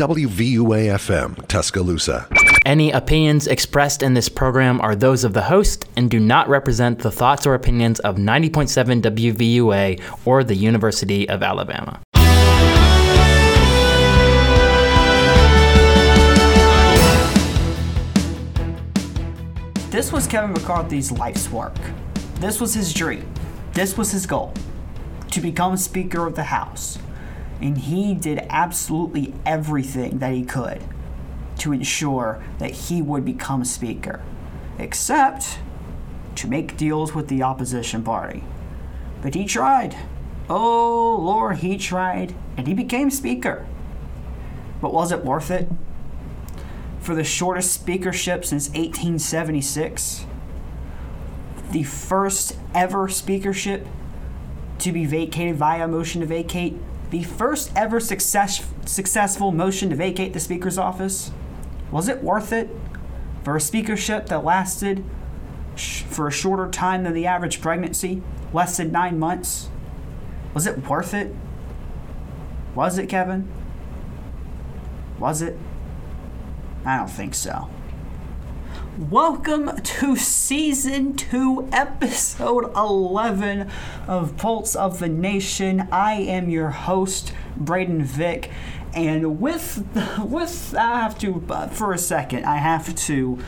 [0.00, 2.26] WVUA FM, Tuscaloosa.
[2.64, 7.00] Any opinions expressed in this program are those of the host and do not represent
[7.00, 12.00] the thoughts or opinions of 90.7 WVUA or the University of Alabama.
[19.90, 21.76] This was Kevin McCarthy's life's work.
[22.36, 23.30] This was his dream.
[23.74, 24.54] This was his goal
[25.30, 26.96] to become Speaker of the House.
[27.60, 30.82] And he did absolutely everything that he could
[31.58, 34.22] to ensure that he would become Speaker,
[34.78, 35.58] except
[36.36, 38.44] to make deals with the opposition party.
[39.20, 39.94] But he tried.
[40.48, 43.66] Oh, Lord, he tried, and he became Speaker.
[44.80, 45.68] But was it worth it?
[47.00, 50.24] For the shortest speakership since 1876,
[51.70, 53.86] the first ever speakership
[54.78, 56.78] to be vacated via motion to vacate,
[57.10, 61.32] the first ever success, successful motion to vacate the Speaker's office.
[61.90, 62.70] Was it worth it
[63.42, 65.04] for a speakership that lasted
[65.74, 69.68] sh- for a shorter time than the average pregnancy, less than nine months?
[70.54, 71.34] Was it worth it?
[72.74, 73.50] Was it, Kevin?
[75.18, 75.58] Was it?
[76.84, 77.68] I don't think so.
[78.98, 83.70] Welcome to season 2, episode 11
[84.08, 85.88] of Pulse of the Nation.
[85.92, 88.50] I am your host, Braden Vick,
[88.92, 89.86] and with
[90.18, 93.38] with I have to uh, for a second, I have to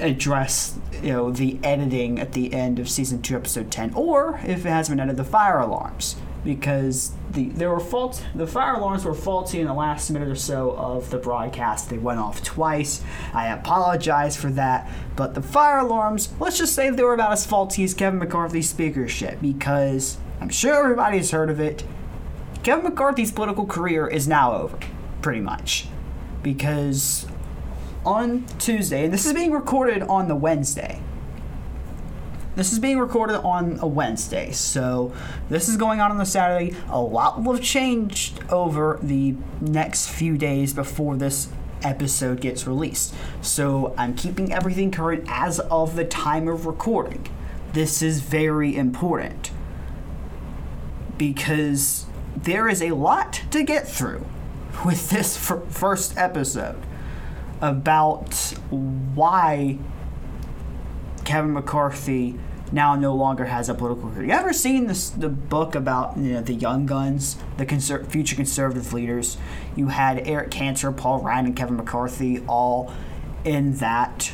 [0.00, 4.64] address you know the editing at the end of season 2 episode 10 or if
[4.64, 9.04] it has been edited the fire alarms because the there were fault the fire alarms
[9.04, 11.90] were faulty in the last minute or so of the broadcast.
[11.90, 13.02] They went off twice.
[13.32, 17.46] I apologize for that, but the fire alarms, let's just say they were about as
[17.46, 21.84] faulty as Kevin McCarthy's speakership because I'm sure everybody's heard of it.
[22.62, 24.78] Kevin McCarthy's political career is now over,
[25.20, 25.88] pretty much,
[26.42, 27.26] because
[28.04, 31.00] on Tuesday, and this is being recorded on the Wednesday.
[32.54, 35.10] This is being recorded on a Wednesday, so
[35.48, 36.76] this is going on on the Saturday.
[36.90, 41.48] A lot will have changed over the next few days before this
[41.82, 43.14] episode gets released.
[43.40, 47.26] So I'm keeping everything current as of the time of recording.
[47.72, 49.50] This is very important
[51.16, 52.04] because
[52.36, 54.26] there is a lot to get through
[54.84, 56.82] with this first episode
[57.62, 58.34] about
[58.68, 59.78] why
[61.24, 62.38] Kevin McCarthy
[62.72, 64.26] now no longer has a political career.
[64.26, 68.34] You ever seen this the book about you know, the Young Guns, the conser- future
[68.34, 69.36] conservative leaders?
[69.76, 72.92] You had Eric Cantor, Paul Ryan, and Kevin McCarthy all
[73.44, 74.32] in that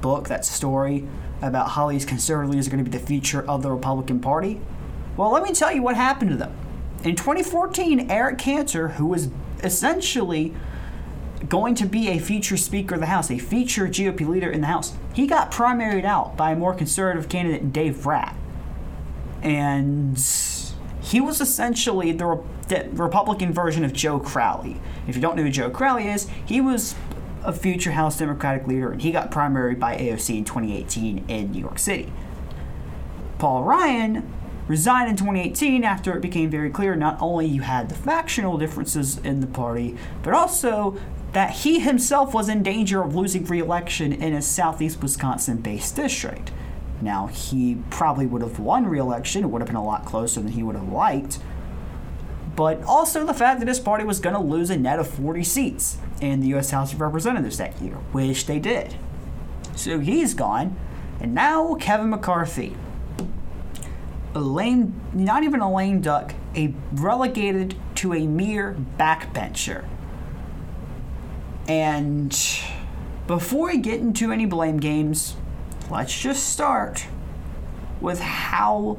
[0.00, 1.06] book, that story
[1.42, 4.60] about how these conservative leaders are going to be the future of the Republican Party.
[5.16, 6.54] Well, let me tell you what happened to them.
[7.02, 9.30] In 2014, Eric Cantor, who was
[9.62, 10.54] essentially
[11.48, 14.66] going to be a future Speaker of the House, a future GOP leader in the
[14.66, 18.34] House, he got primaried out by a more conservative candidate, Dave Brat.
[19.42, 20.18] And
[21.02, 24.80] he was essentially the, Re- the Republican version of Joe Crowley.
[25.08, 26.94] If you don't know who Joe Crowley is, he was
[27.42, 31.60] a future House Democratic leader, and he got primaried by AOC in 2018 in New
[31.60, 32.12] York City.
[33.38, 34.30] Paul Ryan
[34.68, 39.18] resigned in 2018 after it became very clear not only you had the factional differences
[39.18, 40.96] in the party, but also
[41.32, 46.50] that he himself was in danger of losing re-election in a southeast Wisconsin-based district.
[47.00, 50.52] Now, he probably would have won re-election, it would have been a lot closer than
[50.52, 51.38] he would have liked,
[52.56, 55.44] but also the fact that his party was going to lose a net of 40
[55.44, 56.72] seats in the U.S.
[56.72, 58.96] House of Representatives that year, which they did.
[59.76, 60.76] So he's gone,
[61.20, 62.76] and now Kevin McCarthy,
[64.34, 69.86] a lame, not even a lame duck, a relegated to a mere backbencher.
[71.70, 72.36] And
[73.28, 75.36] before we get into any blame games,
[75.88, 77.06] let's just start
[78.00, 78.98] with how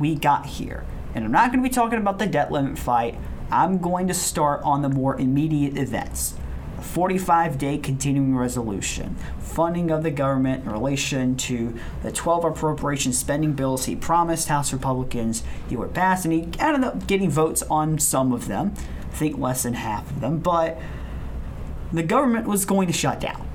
[0.00, 0.84] we got here.
[1.14, 3.16] And I'm not going to be talking about the debt limit fight.
[3.52, 6.34] I'm going to start on the more immediate events.
[6.76, 13.12] A 45 day continuing resolution, funding of the government in relation to the 12 appropriation
[13.12, 17.62] spending bills he promised House Republicans he would pass, and he ended up getting votes
[17.70, 18.74] on some of them.
[19.08, 20.80] I think less than half of them, but
[21.92, 23.46] the government was going to shut down.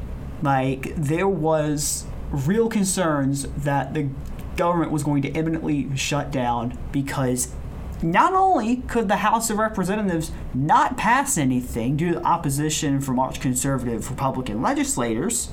[0.42, 4.10] Like, there was real concerns that the
[4.58, 7.54] government was going to imminently shut down because
[8.02, 13.40] not only could the House of Representatives not pass anything due to opposition from arch
[13.40, 15.50] conservative Republican legislators,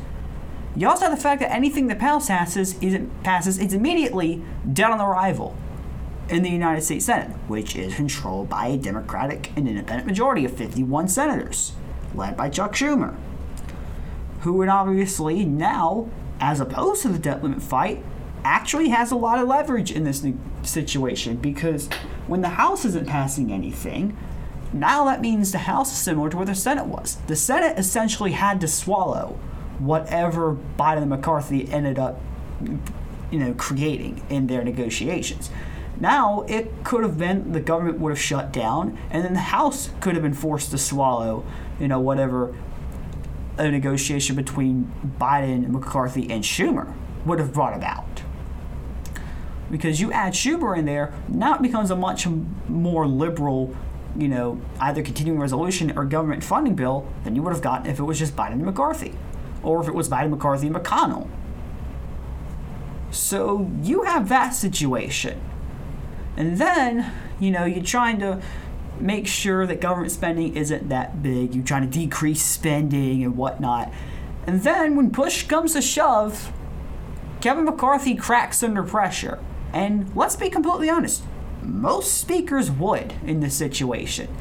[0.75, 4.43] you also have the fact that anything the House passes isn't passes is immediately
[4.73, 5.57] dead on arrival
[6.29, 10.53] in the United States Senate, which is controlled by a Democratic and independent majority of
[10.53, 11.73] 51 senators.
[12.15, 13.17] Led by Chuck Schumer,
[14.41, 16.09] who would obviously now,
[16.41, 18.03] as opposed to the debt limit fight,
[18.45, 20.25] actually has a lot of leverage in this
[20.63, 21.89] situation because
[22.27, 24.17] when the House isn't passing anything,
[24.73, 27.17] now that means the House is similar to where the Senate was.
[27.27, 29.39] The Senate essentially had to swallow
[29.79, 32.21] whatever Biden and McCarthy ended up,
[33.31, 35.51] you know, creating in their negotiations.
[36.01, 39.91] Now it could have been the government would have shut down, and then the House
[40.01, 41.45] could have been forced to swallow,
[41.79, 42.55] you know, whatever
[43.59, 46.95] a negotiation between Biden, McCarthy, and Schumer
[47.27, 48.23] would have brought about.
[49.71, 53.77] Because you add Schumer in there, now it becomes a much more liberal,
[54.17, 57.99] you know, either continuing resolution or government funding bill than you would have gotten if
[57.99, 59.13] it was just Biden and McCarthy,
[59.63, 61.29] or if it was Biden, McCarthy, and McConnell.
[63.11, 65.41] So you have that situation.
[66.37, 68.41] And then, you know, you're trying to
[68.99, 71.55] make sure that government spending isn't that big.
[71.55, 73.93] You're trying to decrease spending and whatnot.
[74.47, 76.53] And then when push comes to shove,
[77.41, 79.39] Kevin McCarthy cracks under pressure.
[79.73, 81.23] And let's be completely honest,
[81.63, 84.35] most speakers would in this situation.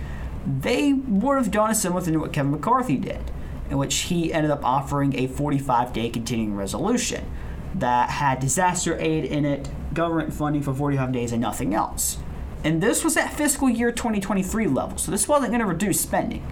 [0.46, 3.32] They would have done a similar thing to what Kevin McCarthy did,
[3.70, 7.30] in which he ended up offering a 45 day continuing resolution
[7.76, 12.18] that had disaster aid in it, government funding for 45 days, and nothing else.
[12.64, 16.46] And this was at fiscal year 2023 level, so this wasn't going to reduce spending.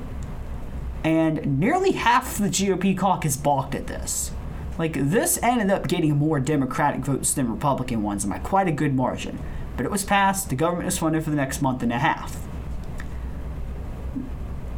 [1.03, 4.31] And nearly half the GOP caucus balked at this.
[4.77, 8.93] Like, this ended up getting more Democratic votes than Republican ones by quite a good
[8.93, 9.39] margin.
[9.75, 12.47] But it was passed, the government is funded for the next month and a half.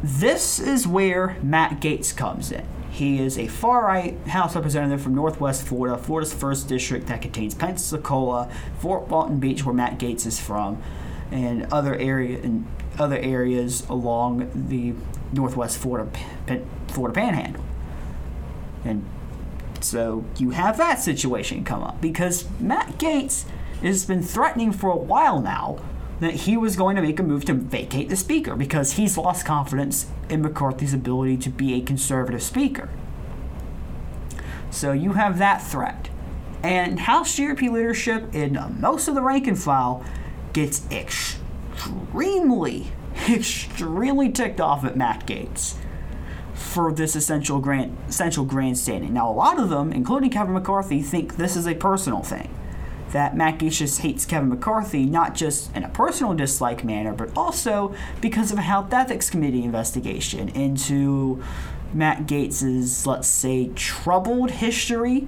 [0.02, 2.66] This is where Matt Gaetz comes in.
[3.00, 7.54] He is a far right House representative from Northwest Florida, Florida's first district that contains
[7.54, 10.82] Pensacola, Fort Walton Beach, where Matt Gaetz is from,
[11.30, 12.66] and other area and
[12.98, 14.92] other areas along the
[15.32, 16.10] Northwest Florida
[16.88, 17.64] Florida Panhandle.
[18.84, 19.06] And
[19.80, 23.46] so you have that situation come up because Matt Gaetz
[23.80, 25.78] has been threatening for a while now
[26.20, 29.44] that he was going to make a move to vacate the speaker because he's lost
[29.44, 32.90] confidence in McCarthy's ability to be a conservative speaker.
[34.70, 36.10] So you have that threat.
[36.62, 40.04] And House GOP leadership in most of the rank and file
[40.52, 41.32] gets extremely,
[43.28, 45.76] extremely ticked off at Matt Gaetz
[46.54, 49.14] for this essential grand essential grandstanding.
[49.14, 52.54] Now a lot of them, including Kevin McCarthy, think this is a personal thing
[53.12, 57.36] that Matt Gaetz just hates Kevin McCarthy, not just in a personal dislike manner, but
[57.36, 61.42] also because of a Health Ethics Committee investigation into
[61.92, 65.26] Matt Gaetz's, let's say, troubled history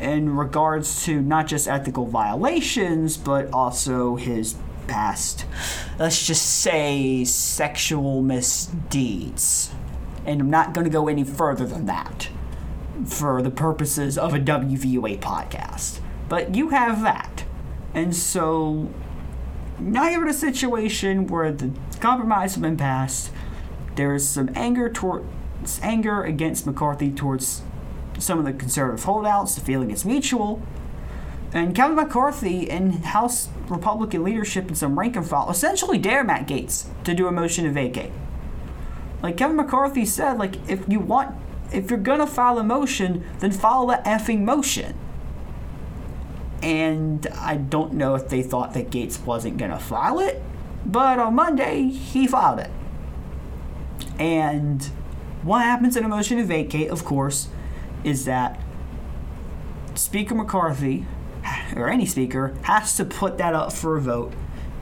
[0.00, 4.56] in regards to not just ethical violations, but also his
[4.86, 5.46] past,
[5.98, 9.70] let's just say, sexual misdeeds.
[10.26, 12.28] And I'm not going to go any further than that
[13.06, 16.00] for the purposes of a WVUA podcast.
[16.28, 17.44] But you have that.
[17.94, 18.90] And so
[19.78, 21.70] now you're in a situation where the
[22.00, 23.30] compromise has been passed.
[23.94, 27.62] There is some anger towards anger against McCarthy towards
[28.18, 29.54] some of the conservative holdouts.
[29.54, 30.62] The feeling is mutual.
[31.52, 36.46] And Kevin McCarthy and House Republican leadership and some rank and file essentially dare Matt
[36.46, 38.12] Gaetz to do a motion to vacate.
[39.22, 41.34] Like Kevin McCarthy said, like if you want,
[41.72, 44.98] if you're gonna file a motion, then file the effing motion
[46.62, 50.42] and I don't know if they thought that Gaetz wasn't going to file it,
[50.84, 52.70] but on Monday he filed it.
[54.18, 54.84] And
[55.42, 57.48] what happens in a motion to vacate, of course,
[58.04, 58.60] is that
[59.94, 61.06] Speaker McCarthy,
[61.76, 64.32] or any speaker, has to put that up for a vote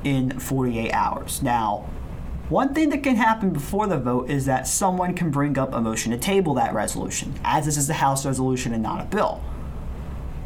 [0.04, 1.42] in 48 hours.
[1.42, 1.88] Now,
[2.48, 5.80] one thing that can happen before the vote is that someone can bring up a
[5.80, 9.42] motion to table that resolution, as this is a House resolution and not a bill.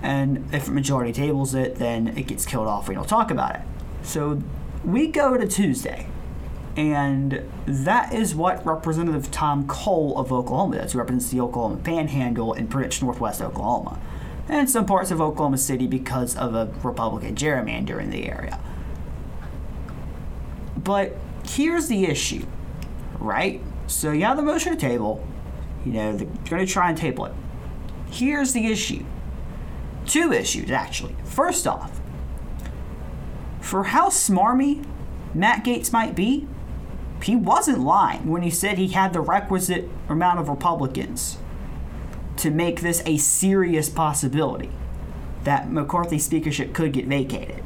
[0.02, 2.88] And if a majority tables it, then it gets killed off.
[2.88, 3.62] We don't talk about it.
[4.02, 4.42] So
[4.84, 6.06] we go to Tuesday.
[6.76, 10.92] And that is what Representative Tom Cole of Oklahoma does.
[10.92, 14.00] He represents the Oklahoma Panhandle and pretty much northwest Oklahoma.
[14.48, 18.60] And some parts of Oklahoma City because of a Republican gerrymander in the area.
[20.76, 22.46] But here's the issue,
[23.18, 23.60] right?
[23.88, 25.26] So you have the motion to table.
[25.84, 27.32] You know, they're going to try and table it.
[28.10, 29.04] Here's the issue
[30.08, 31.14] Two issues, actually.
[31.24, 32.00] First off,
[33.60, 34.84] for how smarmy
[35.34, 36.48] Matt Gaetz might be,
[37.22, 41.38] he wasn't lying when he said he had the requisite amount of Republicans
[42.38, 44.70] to make this a serious possibility
[45.44, 47.62] that McCarthy's speakership could get vacated.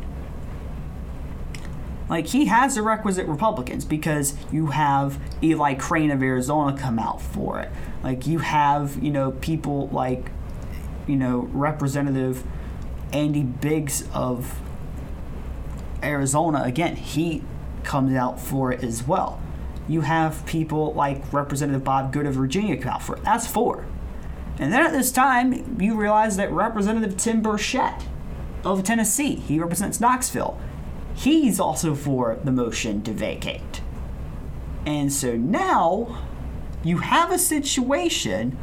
[2.08, 7.22] Like he has the requisite Republicans because you have Eli Crane of Arizona come out
[7.22, 7.70] for it.
[8.02, 10.30] Like you have, you know, people like,
[11.06, 12.44] you know, Representative
[13.12, 14.60] Andy Biggs of
[16.02, 16.62] Arizona.
[16.64, 17.42] Again, he
[17.84, 19.40] comes out for it as well.
[19.88, 23.24] You have people like Representative Bob Good of Virginia come out for it.
[23.24, 23.84] That's four.
[24.58, 28.04] And then at this time, you realize that Representative Tim Burchett
[28.64, 30.60] of Tennessee, he represents Knoxville,
[31.14, 33.82] he's also for the motion to vacate.
[34.86, 36.24] And so now
[36.84, 38.56] you have a situation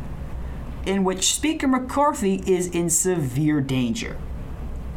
[0.90, 4.18] in which Speaker McCarthy is in severe danger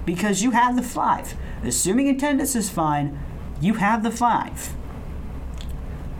[0.06, 1.34] because you have the five.
[1.62, 3.20] Assuming attendance is fine,
[3.60, 4.74] you have the five.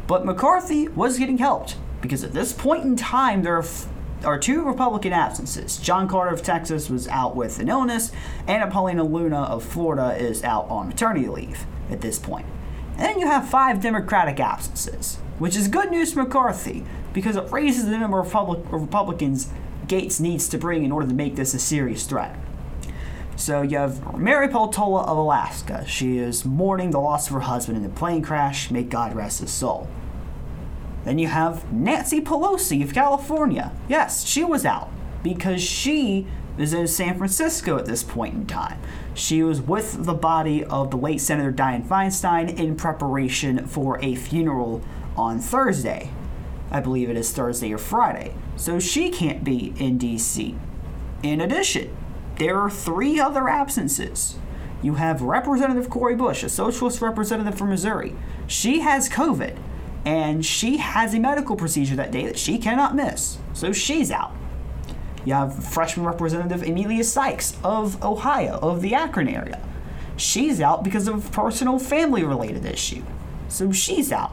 [0.07, 3.89] But McCarthy was getting helped because at this point in time, there are, f-
[4.25, 5.79] are two Republican absences.
[5.79, 8.13] John Carter of Texas was out with an illness,
[8.47, 12.45] and Paulina Luna of Florida is out on maternity leave at this point.
[12.93, 17.51] And then you have five Democratic absences, which is good news for McCarthy because it
[17.51, 19.49] raises the number of Republic- Republicans
[19.93, 22.35] Gaetz needs to bring in order to make this a serious threat.
[23.37, 25.85] So you have Mary Peltola of Alaska.
[25.87, 28.71] She is mourning the loss of her husband in the plane crash.
[28.71, 29.89] May God rest his soul.
[31.05, 33.73] Then you have Nancy Pelosi of California.
[33.87, 34.89] Yes, she was out
[35.23, 38.81] because she is in San Francisco at this point in time.
[39.13, 44.15] She was with the body of the late Senator Dianne Feinstein in preparation for a
[44.15, 44.83] funeral
[45.19, 46.09] on Thursday.
[46.73, 48.35] I believe it is Thursday or Friday.
[48.57, 50.57] So she can't be in D.C.
[51.23, 51.95] In addition,
[52.37, 54.37] there are three other absences.
[54.83, 58.17] You have Representative Cori Bush, a socialist representative from Missouri.
[58.47, 59.57] She has COVID,
[60.05, 64.33] and she has a medical procedure that day that she cannot miss, so she's out.
[65.25, 69.63] You have freshman Representative Emilia Sykes of Ohio, of the Akron area.
[70.17, 73.05] She's out because of a personal family related issue,
[73.49, 74.33] so she's out.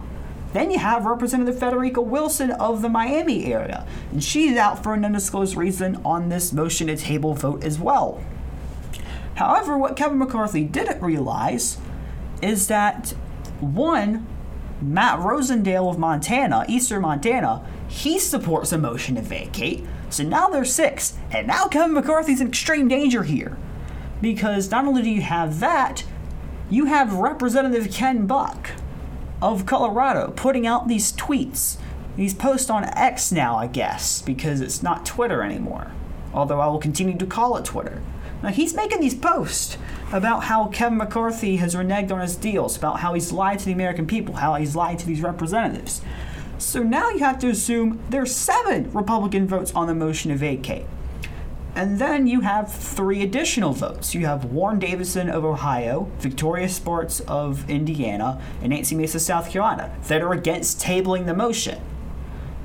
[0.51, 5.05] Then you have Representative Frederica Wilson of the Miami area, and she's out for an
[5.05, 8.23] undisclosed reason on this motion to table vote as well.
[9.35, 11.77] However, what Kevin McCarthy didn't realize
[12.41, 13.13] is that
[13.59, 14.25] one,
[14.81, 19.85] Matt Rosendale of Montana, Eastern Montana, he supports a motion to vacate.
[20.09, 23.57] So now there's six, and now Kevin McCarthy's in extreme danger here.
[24.21, 26.03] Because not only do you have that,
[26.69, 28.71] you have Representative Ken Buck
[29.41, 31.77] of Colorado putting out these tweets.
[32.15, 35.91] These posts on X now, I guess, because it's not Twitter anymore.
[36.33, 38.01] Although I will continue to call it Twitter.
[38.43, 39.77] Now he's making these posts
[40.11, 43.71] about how Kevin McCarthy has reneged on his deals, about how he's lied to the
[43.71, 46.01] American people, how he's lied to these representatives.
[46.57, 50.85] So now you have to assume there's seven Republican votes on the motion to vacate.
[51.75, 54.15] And then you have three additional votes.
[54.15, 59.49] You have Warren Davidson of Ohio, Victoria Spartz of Indiana, and Nancy Mace of South
[59.51, 61.81] Carolina that are against tabling the motion.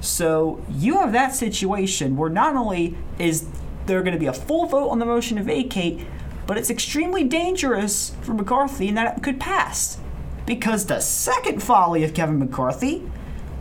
[0.01, 3.47] So you have that situation where not only is
[3.87, 6.07] there going to be a full vote on the motion to vacate,
[6.47, 9.99] but it's extremely dangerous for McCarthy and that it could pass.
[10.47, 13.11] Because the second folly of Kevin McCarthy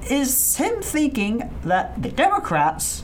[0.09, 3.03] is him thinking that the Democrats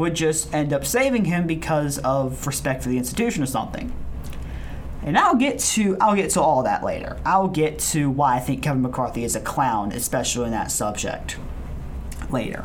[0.00, 3.92] would just end up saving him because of respect for the institution or something.
[5.02, 7.18] And I'll get to I'll get to all that later.
[7.24, 11.36] I'll get to why I think Kevin McCarthy is a clown, especially in that subject
[12.30, 12.64] later.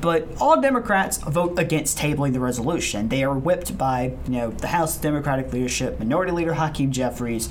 [0.00, 3.08] But all Democrats vote against tabling the resolution.
[3.08, 7.48] They are whipped by, you know, the House Democratic leadership, Minority Leader Hakeem Jeffries,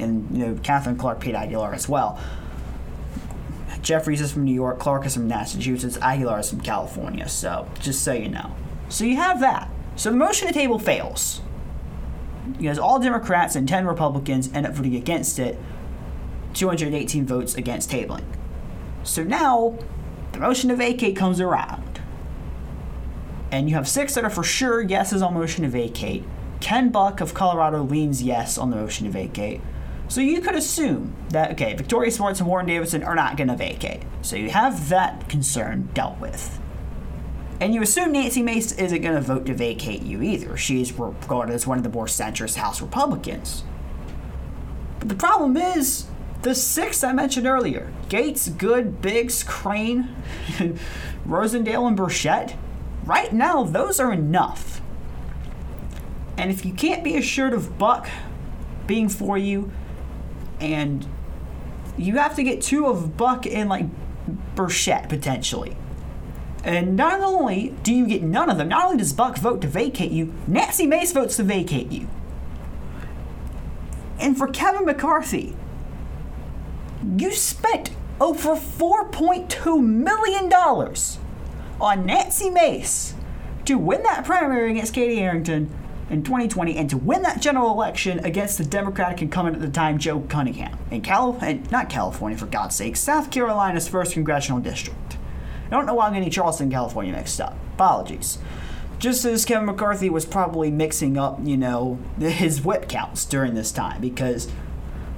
[0.00, 2.20] and you know Katherine Clark Pete Aguilar as well.
[3.82, 7.28] Jeffries is from New York, Clark is from Massachusetts, Aguilar is from California.
[7.28, 8.54] So just so you know.
[8.92, 9.70] So you have that.
[9.96, 11.40] So the motion to table fails.
[12.58, 15.58] Because all Democrats and 10 Republicans end up voting against it,
[16.52, 18.24] 218 votes against tabling.
[19.02, 19.78] So now
[20.32, 22.02] the motion to vacate comes around.
[23.50, 26.24] And you have six that are for sure yeses on motion to vacate.
[26.60, 29.62] Ken Buck of Colorado leans yes on the motion to vacate.
[30.08, 33.56] So you could assume that, okay, Victoria Spartz and Warren Davidson are not going to
[33.56, 34.02] vacate.
[34.20, 36.61] So you have that concern dealt with.
[37.62, 40.56] And you assume Nancy Mace isn't going to vote to vacate you either.
[40.56, 43.62] She's regarded as one of the more centrist House Republicans.
[44.98, 46.08] But the problem is
[46.42, 50.08] the six I mentioned earlier Gaetz, Good, Biggs, Crane,
[51.24, 52.56] Rosendale, and Burchett
[53.04, 54.80] right now, those are enough.
[56.36, 58.08] And if you can't be assured of Buck
[58.88, 59.70] being for you,
[60.58, 61.06] and
[61.96, 63.86] you have to get two of Buck and like
[64.56, 65.76] Burchett potentially.
[66.64, 69.66] And not only do you get none of them, not only does Buck vote to
[69.66, 72.08] vacate you, Nancy Mace votes to vacate you.
[74.20, 75.56] And for Kevin McCarthy,
[77.18, 77.90] You spent
[78.20, 80.52] over $4.2 million
[81.80, 83.14] on Nancy Mace
[83.64, 85.68] to win that primary against Katie Arrington
[86.10, 89.98] in 2020 and to win that general election against the Democratic incumbent at the time,
[89.98, 91.38] Joe Cunningham, in Cal-
[91.72, 95.11] not California, for God's sake, South Carolina's first congressional district.
[95.72, 97.56] I don't know why I'm getting Charleston, California mixed up.
[97.74, 98.38] Apologies.
[98.98, 103.72] Just as Kevin McCarthy was probably mixing up, you know, his whip counts during this
[103.72, 104.50] time, because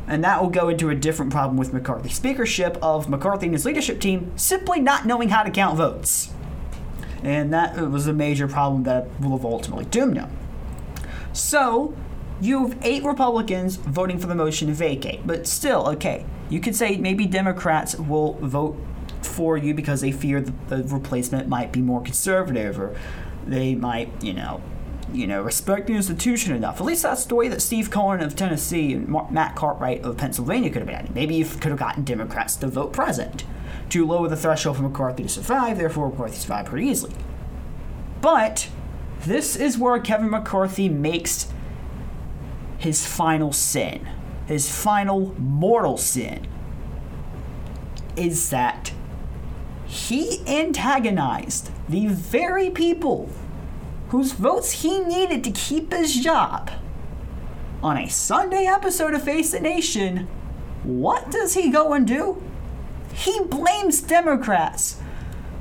[0.06, 3.64] and that will go into a different problem with McCarthy's speakership of McCarthy and his
[3.64, 6.30] leadership team simply not knowing how to count votes.
[7.22, 10.30] And that was a major problem that will have ultimately doomed him.
[11.32, 11.96] So,
[12.40, 16.76] you have eight Republicans voting for the motion to vacate, but still, okay, you could
[16.76, 18.76] say maybe Democrats will vote
[19.26, 22.96] for you because they fear the, the replacement might be more conservative or
[23.46, 24.62] they might, you know,
[25.12, 26.80] you know, respect the institution enough.
[26.80, 30.70] At least that's the way that Steve Cohen of Tennessee and Matt Cartwright of Pennsylvania
[30.70, 31.14] could have been.
[31.14, 33.44] Maybe you could have gotten Democrats to vote present
[33.90, 37.14] to lower the threshold for McCarthy to survive, therefore McCarthy survived pretty easily.
[38.20, 38.68] But
[39.20, 41.52] this is where Kevin McCarthy makes
[42.78, 44.08] his final sin,
[44.46, 46.46] his final mortal sin,
[48.16, 48.92] is that
[49.94, 53.30] he antagonized the very people
[54.08, 56.72] whose votes he needed to keep his job.
[57.80, 60.26] On a Sunday episode of Face the Nation,
[60.82, 62.42] what does he go and do?
[63.12, 65.00] He blames Democrats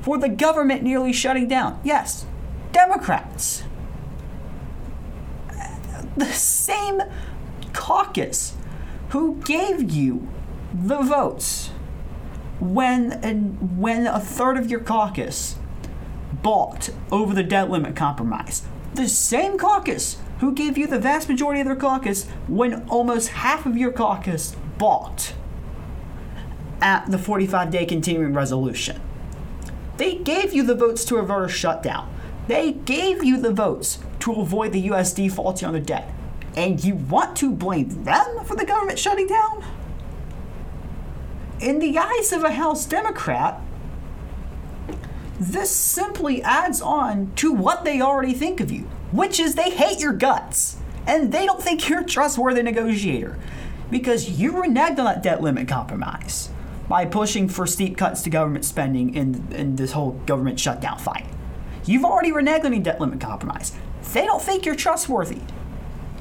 [0.00, 1.80] for the government nearly shutting down.
[1.84, 2.26] Yes,
[2.72, 3.62] Democrats.
[6.16, 7.02] The same
[7.72, 8.56] caucus
[9.10, 10.28] who gave you
[10.74, 11.70] the votes
[12.72, 13.12] when
[13.78, 15.56] when a third of your caucus
[16.42, 18.62] balked over the debt limit compromise.
[18.94, 23.66] The same caucus who gave you the vast majority of their caucus when almost half
[23.66, 25.34] of your caucus balked
[26.80, 29.00] at the 45 day continuing resolution.
[29.96, 32.12] They gave you the votes to avert a shutdown.
[32.46, 35.12] They gave you the votes to avoid the U.S.
[35.12, 36.10] defaulting on the debt.
[36.56, 39.64] And you want to blame them for the government shutting down?
[41.64, 43.58] In the eyes of a House Democrat,
[45.40, 49.98] this simply adds on to what they already think of you, which is they hate
[49.98, 53.38] your guts and they don't think you're a trustworthy negotiator
[53.90, 56.50] because you reneged on that debt limit compromise
[56.86, 61.24] by pushing for steep cuts to government spending in, in this whole government shutdown fight.
[61.86, 63.72] You've already reneged on your debt limit compromise.
[64.12, 65.40] They don't think you're trustworthy.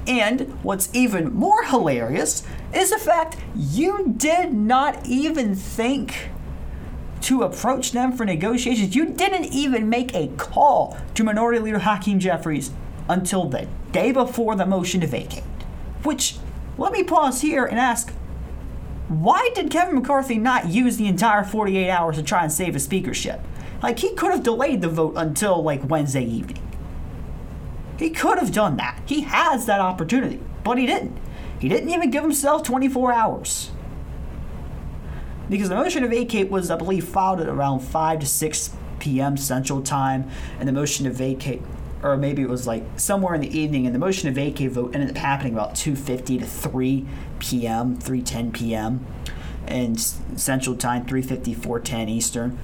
[0.08, 2.44] And what's even more hilarious
[2.76, 6.30] is the fact you did not even think
[7.22, 8.96] to approach them for negotiations.
[8.96, 12.72] You didn't even make a call to Minority Leader Hakeem Jeffries
[13.08, 15.44] until the day before the motion to vacate.
[16.04, 16.36] Which,
[16.78, 18.14] let me pause here and ask
[19.08, 22.84] why did Kevin McCarthy not use the entire 48 hours to try and save his
[22.84, 23.42] speakership?
[23.82, 26.66] Like, he could have delayed the vote until like Wednesday evening.
[28.00, 29.02] He could have done that.
[29.06, 31.18] He has that opportunity, but he didn't.
[31.64, 33.72] He didn't even give himself 24 hours.
[35.50, 39.38] Because the motion to vacate was, I believe, filed at around 5 to 6 p.m.
[39.38, 41.62] Central Time, and the motion to vacate,
[42.02, 44.94] or maybe it was like somewhere in the evening, and the motion to vacate vote
[44.94, 47.06] ended up happening about 2:50 to 3
[47.40, 49.06] p.m., 3:10 p.m.
[49.66, 52.60] and Central Time, 3:50, 4:10 Eastern.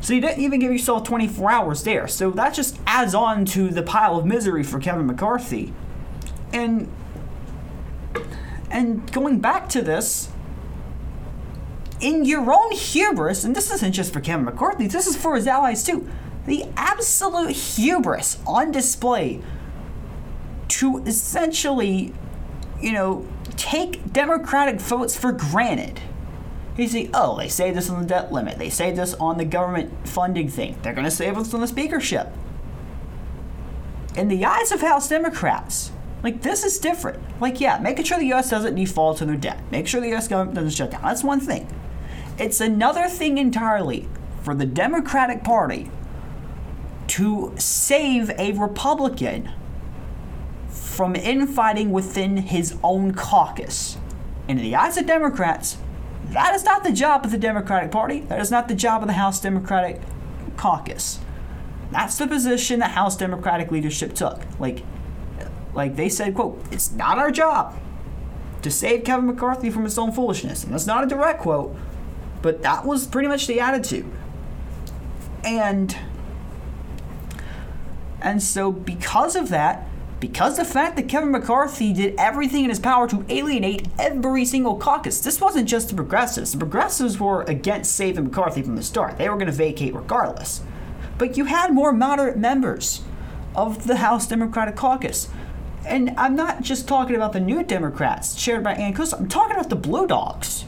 [0.00, 2.06] So you didn't even give yourself 24 hours there.
[2.06, 5.72] So that just adds on to the pile of misery for Kevin McCarthy.
[6.52, 6.88] And
[8.76, 10.28] and going back to this,
[11.98, 15.46] in your own hubris, and this isn't just for Kevin McCarthy, this is for his
[15.46, 16.06] allies too,
[16.44, 19.40] the absolute hubris on display
[20.68, 22.12] to essentially,
[22.78, 26.02] you know, take Democratic votes for granted.
[26.76, 29.46] You see, oh, they say this on the debt limit, they say this on the
[29.46, 32.30] government funding thing, they're going to save us on the speakership.
[34.14, 35.92] In the eyes of House Democrats,
[36.26, 37.22] like this is different.
[37.40, 38.50] Like, yeah, making sure the U.S.
[38.50, 40.26] doesn't default on their debt, make sure the U.S.
[40.26, 41.02] government doesn't shut down.
[41.02, 41.72] That's one thing.
[42.36, 44.08] It's another thing entirely
[44.42, 45.88] for the Democratic Party
[47.06, 49.52] to save a Republican
[50.68, 53.96] from infighting within his own caucus.
[54.48, 55.78] And in the eyes of Democrats,
[56.30, 58.22] that is not the job of the Democratic Party.
[58.22, 60.00] That is not the job of the House Democratic
[60.56, 61.20] Caucus.
[61.92, 64.42] That's the position the House Democratic leadership took.
[64.58, 64.82] Like,
[65.76, 67.76] like they said, quote, it's not our job
[68.62, 70.64] to save Kevin McCarthy from his own foolishness.
[70.64, 71.76] And that's not a direct quote,
[72.42, 74.06] but that was pretty much the attitude.
[75.44, 75.96] And
[78.20, 79.86] and so because of that,
[80.18, 84.76] because the fact that Kevin McCarthy did everything in his power to alienate every single
[84.78, 85.20] caucus.
[85.20, 86.52] This wasn't just the progressives.
[86.52, 89.18] The progressives were against saving McCarthy from the start.
[89.18, 90.62] They were going to vacate regardless.
[91.18, 93.02] But you had more moderate members
[93.54, 95.28] of the House Democratic Caucus.
[95.86, 99.18] And I'm not just talking about the new Democrats chaired by Annie Kuster.
[99.18, 100.64] I'm talking about the Blue Dogs.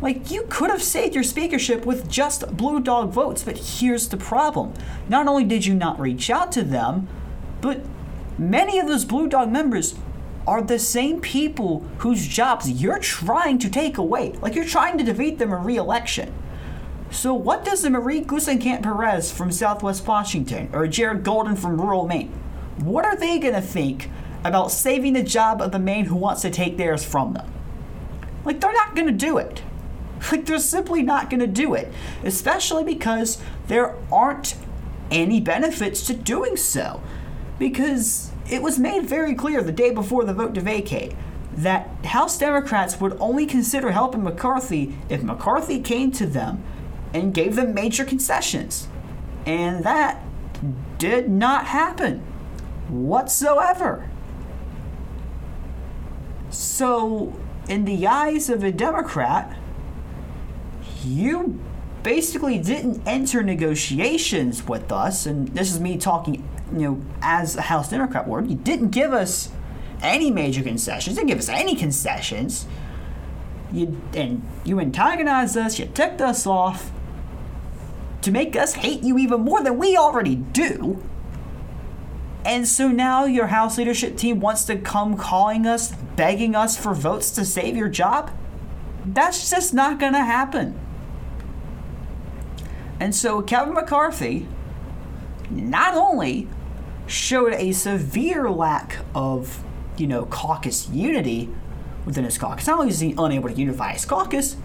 [0.00, 4.16] Like, you could have saved your speakership with just Blue Dog votes, but here's the
[4.16, 4.74] problem.
[5.08, 7.08] Not only did you not reach out to them,
[7.60, 7.80] but
[8.38, 9.94] Many of those Blue Dog members
[10.46, 14.32] are the same people whose jobs you're trying to take away.
[14.42, 16.34] Like you're trying to defeat them in re-election.
[17.10, 22.06] So what does the Marie Gluesenkamp Perez from Southwest Washington or Jared Golden from rural
[22.06, 22.28] Maine,
[22.76, 24.10] what are they gonna think
[24.46, 27.52] about saving the job of the man who wants to take theirs from them?
[28.44, 29.62] Like they're not gonna do it.
[30.32, 31.92] Like they're simply not gonna do it,
[32.24, 34.56] especially because there aren't
[35.10, 37.02] any benefits to doing so
[37.58, 41.14] because it was made very clear the day before the vote to vacate
[41.56, 46.62] that House Democrats would only consider helping McCarthy if McCarthy came to them
[47.14, 48.88] and gave them major concessions.
[49.46, 50.22] And that
[50.98, 52.20] did not happen
[52.88, 54.08] whatsoever.
[56.56, 57.38] So,
[57.68, 59.54] in the eyes of a Democrat,
[61.04, 61.60] you
[62.02, 67.62] basically didn't enter negotiations with us, and this is me talking you know, as a
[67.62, 69.50] House Democrat you didn't give us
[70.00, 71.16] any major concessions.
[71.16, 72.66] You didn't give us any concessions.
[73.70, 75.78] You and you antagonized us.
[75.78, 76.90] You ticked us off
[78.22, 81.02] to make us hate you even more than we already do.
[82.46, 86.94] And so now your House leadership team wants to come calling us, begging us for
[86.94, 88.30] votes to save your job?
[89.04, 90.78] That's just not going to happen.
[93.00, 94.46] And so Kevin McCarthy
[95.50, 96.48] not only
[97.08, 99.64] showed a severe lack of,
[99.96, 101.48] you know, caucus unity
[102.04, 102.68] within his caucus.
[102.68, 104.56] Not only is he unable to unify his caucus,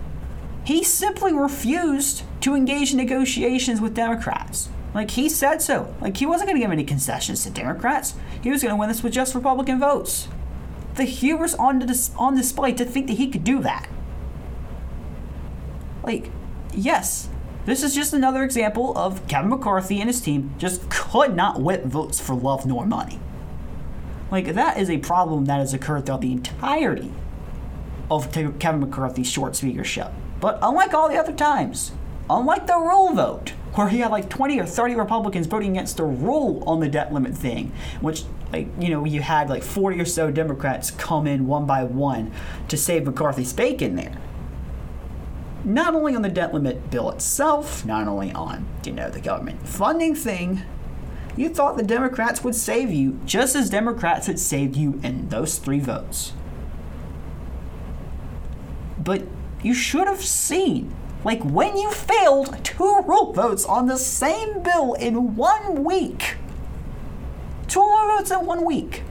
[0.63, 4.69] he simply refused to engage in negotiations with Democrats.
[4.93, 5.93] Like he said so.
[6.01, 8.15] Like he wasn't going to give any concessions to Democrats.
[8.41, 10.27] He was going to win this with just Republican votes.
[10.95, 13.87] The hubris on, dis- on display to think that he could do that.
[16.03, 16.29] Like,
[16.73, 17.29] yes,
[17.65, 21.85] this is just another example of Kevin McCarthy and his team just could not whip
[21.85, 23.19] votes for love nor money.
[24.31, 27.13] Like, that is a problem that has occurred throughout the entirety
[28.09, 30.11] of Kevin McCarthy's short speakership.
[30.39, 31.91] But unlike all the other times,
[32.29, 36.03] unlike the rule vote, where he had like 20 or 30 Republicans voting against the
[36.03, 40.05] rule on the debt limit thing, which, like, you know, you had like 40 or
[40.05, 42.31] so Democrats come in one by one
[42.67, 44.17] to save McCarthy's bacon there
[45.63, 49.67] not only on the debt limit bill itself, not only on, you know, the government
[49.67, 50.63] funding thing,
[51.37, 55.57] you thought the Democrats would save you just as Democrats had saved you in those
[55.57, 56.33] three votes.
[58.97, 59.23] But
[59.63, 64.93] you should have seen, like when you failed two rule votes on the same bill
[64.93, 66.35] in one week,
[67.67, 69.03] two rule votes in one week,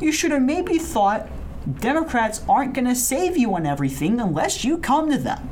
[0.00, 1.28] you should have maybe thought
[1.78, 5.50] Democrats aren't going to save you on everything unless you come to them.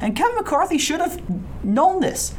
[0.00, 1.20] And Kevin McCarthy should have
[1.64, 2.34] known this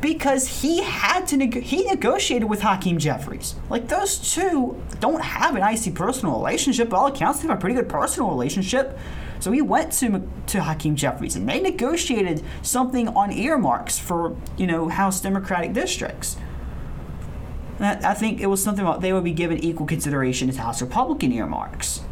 [0.00, 3.54] because he had to neg- he negotiated with Hakeem Jeffries.
[3.70, 6.90] Like those two don't have an icy personal relationship.
[6.90, 8.98] By all accounts, they have a pretty good personal relationship.
[9.42, 14.68] So he went to to Hakeem Jeffries and they negotiated something on earmarks for you
[14.68, 16.36] know House Democratic districts.
[17.80, 21.32] I think it was something about they would be given equal consideration as House Republican
[21.32, 22.02] earmarks.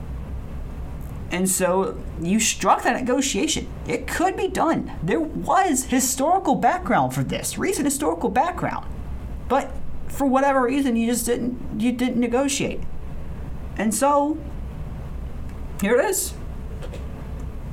[1.31, 3.69] And so you struck that negotiation.
[3.87, 4.91] It could be done.
[5.01, 8.85] There was historical background for this, recent historical background.
[9.49, 9.71] But
[10.09, 12.81] for whatever reason you just didn't you didn't negotiate.
[13.77, 14.37] And so
[15.81, 16.35] here it is.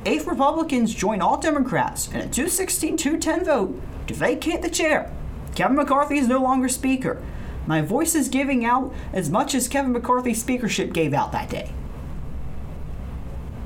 [0.07, 5.13] Eight Republicans join all Democrats in a 216-210 vote to vacate the chair.
[5.53, 7.21] Kevin McCarthy is no longer speaker.
[7.65, 11.73] My voice is giving out as much as Kevin McCarthy's speakership gave out that day.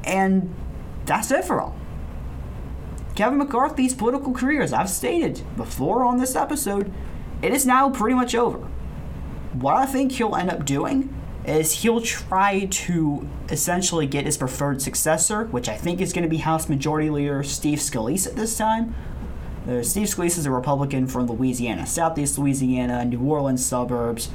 [0.04, 0.51] And
[1.06, 1.75] that's it for all.
[3.13, 6.91] Kevin McCarthy's political career, as I've stated before on this episode,
[7.43, 8.67] it is now pretty much over.
[9.54, 11.13] What I think he'll end up doing
[11.45, 16.30] is he'll try to essentially get his preferred successor, which I think is going to
[16.30, 18.95] be House Majority Leader Steve Scalise at this time.
[19.67, 24.30] Uh, Steve Scalise is a Republican from Louisiana, Southeast Louisiana, New Orleans suburbs,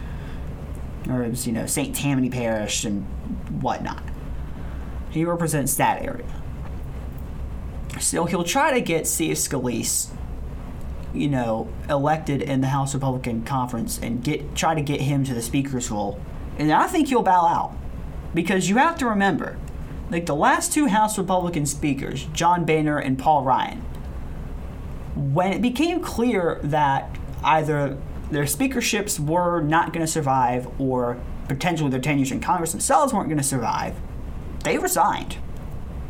[1.09, 1.95] or you know St.
[1.95, 3.05] Tammany Parish and
[3.61, 4.03] whatnot.
[5.11, 6.27] He represents that area.
[8.01, 10.11] So he'll try to get Steve Scalise,
[11.15, 15.35] you know, elected in the House Republican Conference and get try to get him to
[15.35, 16.21] the Speaker's role
[16.59, 17.77] And I think he'll bow out.
[18.35, 19.57] Because you have to remember,
[20.11, 23.81] like the last two House Republican speakers, John Boehner and Paul Ryan,
[25.15, 27.97] when it became clear that either
[28.31, 33.29] their speakerships were not going to survive or potentially their tenures in Congress themselves weren't
[33.29, 33.95] going to survive,
[34.65, 35.39] they resigned.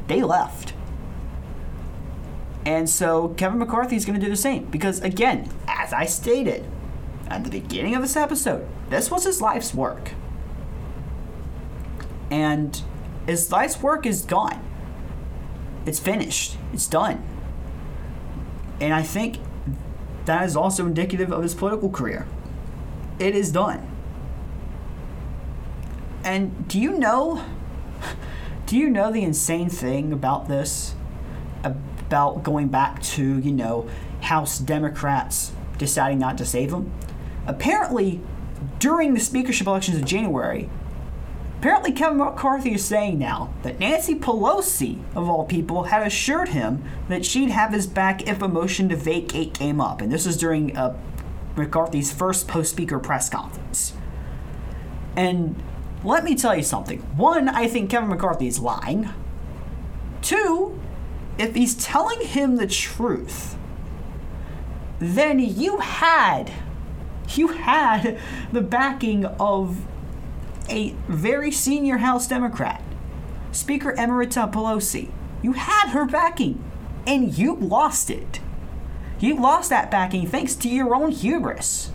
[0.08, 0.72] They left.
[2.64, 4.64] And so Kevin McCarthy is going to do the same.
[4.64, 6.64] Because, again, as I stated
[7.28, 10.12] at the beginning of this episode, this was his life's work.
[12.30, 12.80] And
[13.26, 14.62] his life's work is gone.
[15.84, 16.56] It's finished.
[16.72, 17.22] It's done.
[18.80, 19.38] And I think
[20.26, 22.26] that is also indicative of his political career.
[23.18, 23.88] It is done.
[26.24, 27.44] And do you know
[28.66, 30.94] do you know the insane thing about this?
[31.62, 33.88] About going back to, you know,
[34.22, 36.92] House Democrats deciding not to save him?
[37.46, 38.20] Apparently,
[38.78, 40.68] during the speakership elections of January,
[41.58, 46.84] apparently Kevin McCarthy is saying now that Nancy Pelosi, of all people, had assured him
[47.08, 50.00] that she'd have his back if a motion to vacate came up.
[50.00, 50.96] And this was during uh,
[51.56, 53.94] McCarthy's first post speaker press conference.
[55.16, 55.60] And
[56.04, 56.98] let me tell you something.
[57.16, 59.08] One, I think Kevin McCarthy is lying.
[60.22, 60.78] Two,
[61.38, 63.56] if he's telling him the truth,
[64.98, 66.50] then you had
[67.34, 68.18] you had
[68.52, 69.84] the backing of
[70.68, 72.82] a very senior House Democrat,
[73.52, 75.10] Speaker Emerita Pelosi.
[75.42, 76.62] You had her backing,
[77.06, 78.40] and you lost it.
[79.18, 81.90] You lost that backing thanks to your own hubris.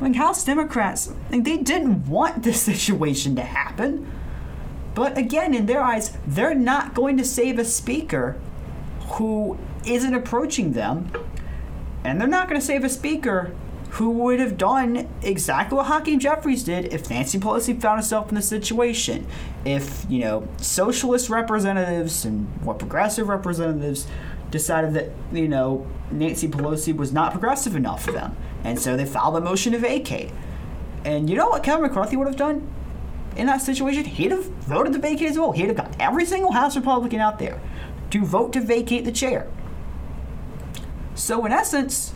[0.00, 4.10] Like House Democrats, they didn't want this situation to happen.
[4.94, 8.40] But again, in their eyes, they're not going to save a speaker
[9.10, 11.10] who isn't approaching them.
[12.02, 13.54] And they're not going to save a speaker
[13.96, 18.34] who would have done exactly what Hakeem Jeffries did if Nancy Pelosi found herself in
[18.34, 19.26] the situation.
[19.64, 24.06] If, you know, socialist representatives and what progressive representatives
[24.50, 28.36] decided that, you know, Nancy Pelosi was not progressive enough for them.
[28.64, 30.30] And so they filed a motion to vacate.
[31.06, 32.68] And you know what Kevin McCarthy would have done
[33.34, 34.04] in that situation?
[34.04, 35.52] He'd have voted to vacate as well.
[35.52, 37.62] He'd have got every single House Republican out there
[38.10, 39.48] to vote to vacate the chair.
[41.14, 42.12] So, in essence,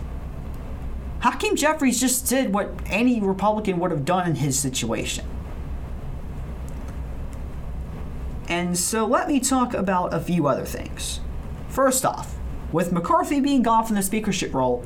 [1.21, 5.27] Hakeem Jeffries just did what any Republican would have done in his situation.
[8.49, 11.21] And so, let me talk about a few other things.
[11.69, 12.37] First off,
[12.73, 14.85] with McCarthy being gone from the speakership role,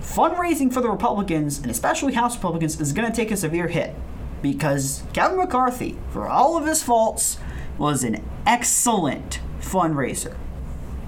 [0.00, 3.94] fundraising for the Republicans, and especially House Republicans, is going to take a severe hit
[4.42, 7.38] because Kevin McCarthy, for all of his faults,
[7.78, 10.36] was an excellent fundraiser.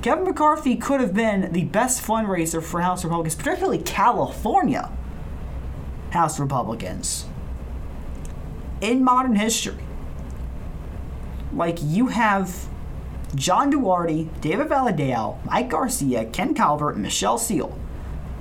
[0.02, 4.90] Kevin McCarthy could have been the best fundraiser for House Republicans, particularly California
[6.10, 7.26] House Republicans,
[8.80, 9.84] in modern history.
[11.54, 12.68] Like, you have
[13.34, 17.78] John Duarte, David Valadao, Mike Garcia, Ken Calvert, and Michelle Steel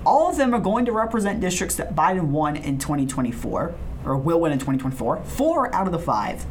[0.06, 4.40] all of them are going to represent districts that Biden won in 2024, or will
[4.40, 5.24] win in 2024.
[5.24, 6.46] Four out of the five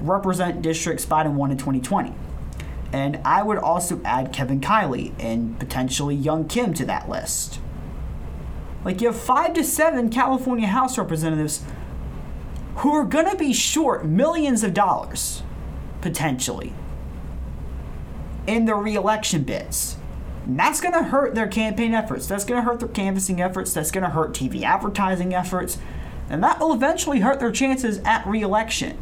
[0.00, 2.12] represent districts Biden won in 2020.
[2.94, 7.58] And I would also add Kevin Kiley and potentially Young Kim to that list.
[8.84, 11.64] Like you have five to seven California House representatives
[12.76, 15.42] who are going to be short millions of dollars,
[16.02, 16.72] potentially,
[18.46, 19.96] in their reelection bids.
[20.46, 22.28] And that's going to hurt their campaign efforts.
[22.28, 23.74] That's going to hurt their canvassing efforts.
[23.74, 25.78] That's going to hurt TV advertising efforts.
[26.30, 28.96] And that will eventually hurt their chances at reelection.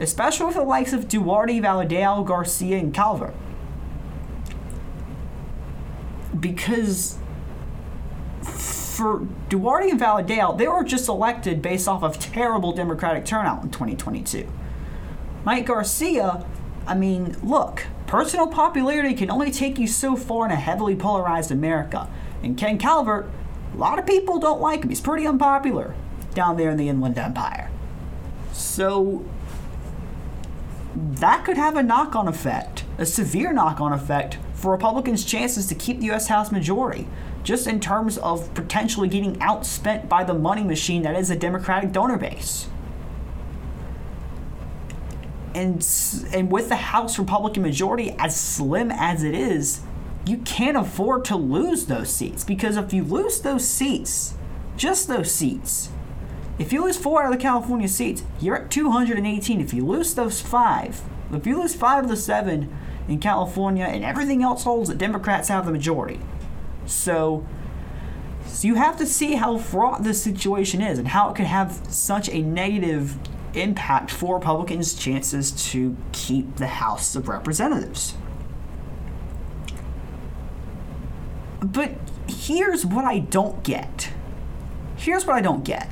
[0.00, 3.34] Especially with the likes of Duarte, Valadao, Garcia, and Calvert.
[6.38, 7.18] Because
[8.42, 13.70] for Duarte and Valadao, they were just elected based off of terrible Democratic turnout in
[13.70, 14.48] 2022.
[15.44, 16.44] Mike Garcia,
[16.86, 21.52] I mean, look, Personal popularity can only take you so far in a heavily polarized
[21.52, 22.08] America.
[22.42, 23.30] And Ken Calvert,
[23.72, 24.88] a lot of people don't like him.
[24.88, 25.94] He's pretty unpopular
[26.34, 27.70] down there in the Inland Empire.
[28.52, 29.24] So
[30.94, 35.66] that could have a knock on effect, a severe knock on effect for Republicans' chances
[35.66, 36.28] to keep the U.S.
[36.28, 37.08] House majority,
[37.42, 41.92] just in terms of potentially getting outspent by the money machine that is the Democratic
[41.92, 42.68] donor base
[45.54, 45.86] and
[46.32, 49.80] and with the House Republican majority as slim as it is,
[50.26, 54.34] you can't afford to lose those seats because if you lose those seats,
[54.76, 55.90] just those seats,
[56.60, 59.62] if you lose four out of the California seats, you're at 218.
[59.62, 61.00] If you lose those five,
[61.32, 62.70] if you lose five of the seven
[63.08, 66.20] in California and everything else holds that Democrats have the majority.
[66.84, 67.46] So
[68.44, 71.80] So you have to see how fraught this situation is and how it could have
[71.88, 73.16] such a negative
[73.54, 78.14] impact for Republicans' chances to keep the House of Representatives.
[81.60, 81.92] But
[82.28, 84.12] here's what I don't get.
[84.96, 85.90] Here's what I don't get.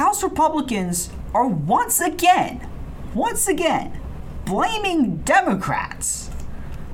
[0.00, 2.66] House Republicans are once again,
[3.12, 4.00] once again,
[4.46, 6.30] blaming Democrats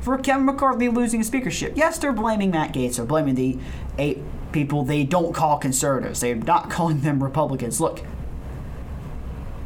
[0.00, 1.74] for Kevin McCarthy losing his speakership.
[1.76, 2.96] Yes, they're blaming Matt Gaetz.
[2.96, 3.58] They're blaming the
[3.96, 4.18] eight
[4.50, 6.18] people they don't call conservatives.
[6.18, 7.80] They're not calling them Republicans.
[7.80, 8.02] Look,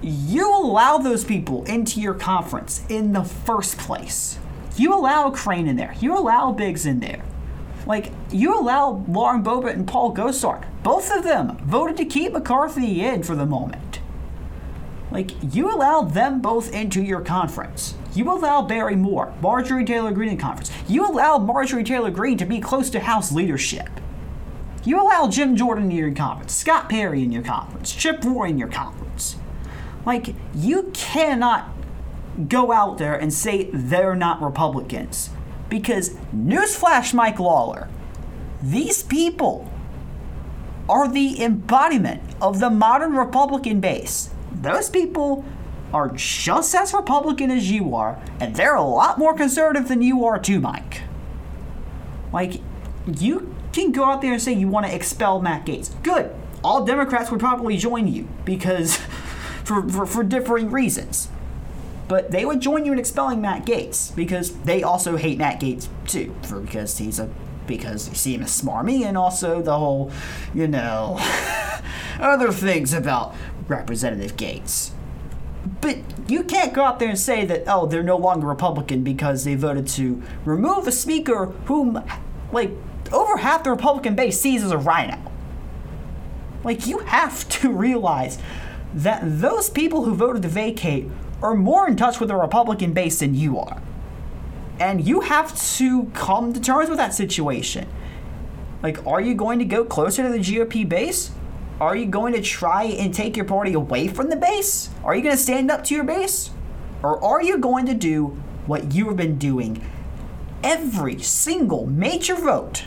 [0.03, 4.39] you allow those people into your conference in the first place.
[4.77, 5.95] You allow Crane in there.
[5.99, 7.25] You allow Biggs in there.
[7.91, 10.65] Like, you allow Lauren Boebert and Paul Gosar.
[10.85, 13.99] Both of them voted to keep McCarthy in for the moment.
[15.11, 17.97] Like, you allow them both into your conference.
[18.15, 20.71] You allow Barry Moore, Marjorie Taylor Greene in conference.
[20.87, 23.91] You allow Marjorie Taylor Greene to be close to House leadership.
[24.85, 28.59] You allow Jim Jordan in your conference, Scott Perry in your conference, Chip Roy in
[28.59, 29.35] your conference.
[30.07, 31.69] Like, you cannot
[32.47, 35.31] go out there and say they're not Republicans.
[35.71, 37.89] Because, newsflash, Mike Lawler,
[38.63, 39.71] these people
[40.89, 44.31] are the embodiment of the modern Republican base.
[44.53, 45.45] Those people
[45.93, 50.25] are just as Republican as you are, and they're a lot more conservative than you
[50.25, 51.03] are, too, Mike.
[52.33, 52.61] Like,
[53.07, 55.91] you can go out there and say you want to expel Matt Gaetz.
[56.03, 56.35] Good.
[56.63, 58.97] All Democrats would probably join you because
[59.65, 61.29] for, for, for differing reasons.
[62.11, 65.87] But they would join you in expelling Matt Gaetz because they also hate Matt Gaetz
[66.09, 67.31] too, for because he's a
[67.69, 70.11] because they see him as smarmy and also the whole,
[70.53, 71.21] you know,
[72.19, 73.33] other things about
[73.69, 74.91] Representative Gaetz.
[75.81, 79.45] But you can't go out there and say that, oh, they're no longer Republican because
[79.45, 82.03] they voted to remove a speaker whom,
[82.51, 82.73] like,
[83.13, 85.17] over half the Republican base sees as a rhino.
[86.65, 88.39] Like, you have to realize
[88.93, 91.07] that those people who voted to vacate
[91.43, 93.83] are more in touch with the Republican base than you are.
[94.79, 97.87] And you have to come to terms with that situation.
[98.83, 101.33] Like, are you going to go closer to the GOP base?
[101.81, 104.91] Are you going to try and take your party away from the base?
[105.05, 106.51] Are you going to stand up to your base?
[107.03, 109.83] Or are you going to do what you have been doing
[110.63, 112.85] every single major vote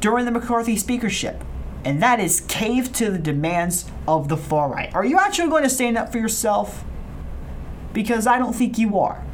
[0.00, 1.44] during the McCarthy speakership?
[1.84, 4.94] And that is cave to the demands of the far right.
[4.94, 6.84] Are you actually going to stand up for yourself?
[7.94, 9.24] Because I don't think you are.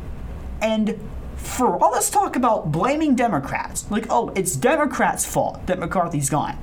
[0.62, 1.00] And
[1.34, 6.30] for oh, all this talk about blaming Democrats, like, oh, it's Democrats' fault that McCarthy's
[6.30, 6.56] gone.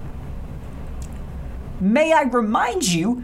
[1.82, 3.24] May I remind you,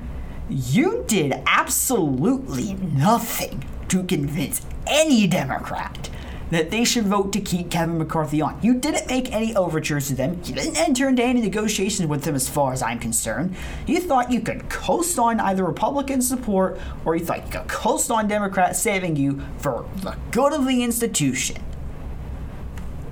[0.50, 6.10] you did absolutely nothing to convince any Democrat
[6.54, 8.60] that they should vote to keep Kevin McCarthy on.
[8.62, 10.40] You didn't make any overtures to them.
[10.44, 13.56] You didn't enter into any negotiations with them, as far as I'm concerned.
[13.88, 18.12] You thought you could coast on either Republican support or you thought you could coast
[18.12, 21.62] on Democrats saving you for the good of the institution.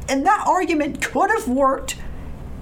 [0.07, 1.95] And that argument could have worked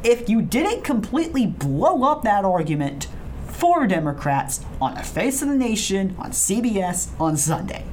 [0.04, 3.08] if you didn't completely blow up that argument
[3.48, 7.84] for Democrats on the face of the nation, on CBS, on Sunday.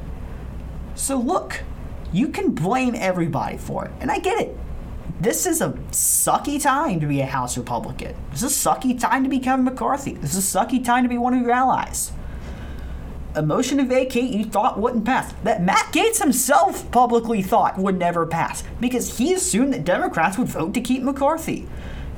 [0.94, 1.64] So look,
[2.16, 4.56] you can blame everybody for it, and I get it.
[5.20, 8.14] This is a sucky time to be a House Republican.
[8.30, 10.14] This is a sucky time to be Kevin McCarthy.
[10.14, 12.12] This is a sucky time to be one of your allies.
[13.34, 15.34] A motion to vacate you thought wouldn't pass.
[15.42, 20.48] That Matt Gaetz himself publicly thought would never pass because he assumed that Democrats would
[20.48, 21.68] vote to keep McCarthy.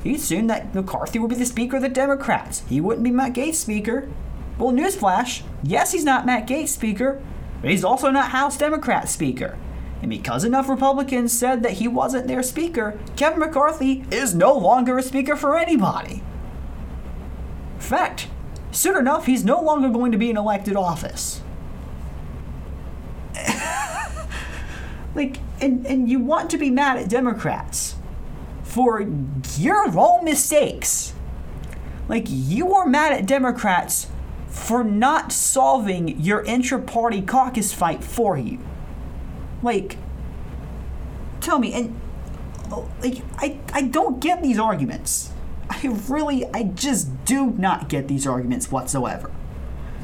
[0.01, 2.63] He assumed that McCarthy would be the Speaker of the Democrats.
[2.69, 4.07] He wouldn't be Matt Gaetz Speaker.
[4.57, 7.21] Well, newsflash yes, he's not Matt Gaetz Speaker,
[7.61, 9.57] but he's also not House Democrat Speaker.
[10.01, 14.97] And because enough Republicans said that he wasn't their Speaker, Kevin McCarthy is no longer
[14.97, 16.23] a Speaker for anybody.
[17.79, 18.27] Fact,
[18.71, 21.41] soon enough, he's no longer going to be in elected office.
[25.15, 27.95] like, and, and you want to be mad at Democrats
[28.63, 29.05] for
[29.57, 31.13] your own mistakes.
[32.07, 34.07] Like, you are mad at Democrats
[34.47, 38.59] for not solving your intra party caucus fight for you.
[39.61, 39.97] Like,
[41.41, 41.99] tell me, and
[42.71, 45.31] oh, like, I, I don't get these arguments.
[45.69, 49.31] I really, I just do not get these arguments whatsoever.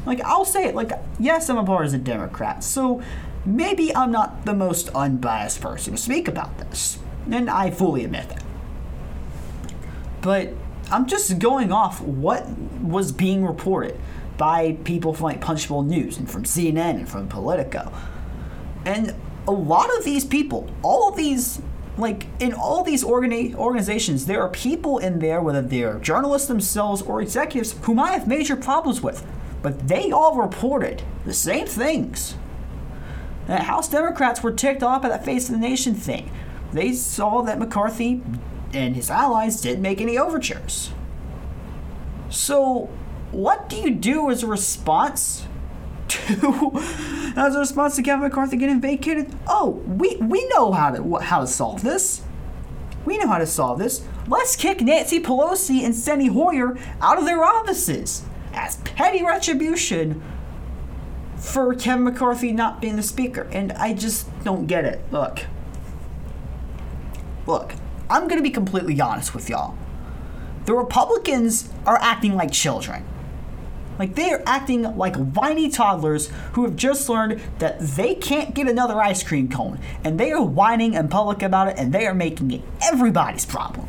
[0.06, 3.02] Like, I'll say it, like, yes, I'm a partisan Democrat, so
[3.46, 7.00] maybe I'm not the most unbiased person to speak about this.
[7.30, 8.44] And I fully admit that.
[10.22, 10.54] But
[10.92, 12.48] I'm just going off what
[12.82, 14.00] was being reported
[14.38, 17.92] by people from like Punchbowl News and from CNN and from Politico.
[18.86, 19.16] And
[19.48, 21.62] a lot of these people, all of these
[21.98, 27.02] like in all these organi- organizations, there are people in there, whether they're journalists themselves
[27.02, 29.26] or executives, whom I have major problems with,
[29.62, 32.36] but they all reported the same things.
[33.48, 36.32] The House Democrats were ticked off at that Face of the Nation thing.
[36.74, 38.22] They saw that McCarthy
[38.74, 40.92] and his allies didn't make any overtures.
[42.30, 42.90] So,
[43.32, 45.45] what do you do as a response
[47.36, 49.34] as a response to Kevin McCarthy getting vacated?
[49.48, 52.22] Oh, we we know how to how to solve this.
[53.06, 54.04] We know how to solve this.
[54.28, 60.24] Let's kick Nancy Pelosi and Steny Hoyer out of their offices as petty retribution
[61.38, 63.48] for Kevin McCarthy not being the speaker.
[63.52, 65.02] And I just don't get it.
[65.12, 65.42] Look.
[67.46, 67.76] Look,
[68.10, 69.78] I'm going to be completely honest with y'all.
[70.66, 73.06] The Republicans are acting like children.
[73.98, 78.68] Like they are acting like whiny toddlers who have just learned that they can't get
[78.68, 82.14] another ice cream cone, and they are whining in public about it, and they are
[82.14, 83.88] making it everybody's problem.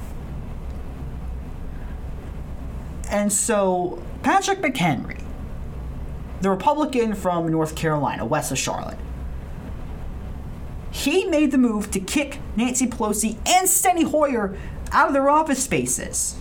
[3.10, 5.22] And so Patrick McHenry,
[6.40, 8.98] the Republican from North Carolina, west of Charlotte,
[10.90, 14.56] he made the move to kick Nancy Pelosi and Steny Hoyer
[14.92, 16.35] out of their office spaces.